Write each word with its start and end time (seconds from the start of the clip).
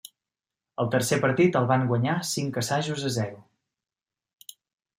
El 0.83 0.87
tercer 0.95 1.19
partit 1.25 1.59
el 1.59 1.67
van 1.73 1.85
guanyar 1.93 2.17
cinc 2.31 2.59
assajos 2.63 3.07
a 3.11 3.15
zero. 3.19 4.57